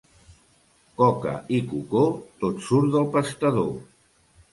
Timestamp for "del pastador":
2.97-3.69